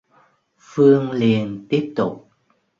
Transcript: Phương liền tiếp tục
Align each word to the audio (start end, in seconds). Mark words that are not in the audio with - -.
Phương 0.57 1.11
liền 1.11 1.65
tiếp 1.69 1.93
tục 1.95 2.29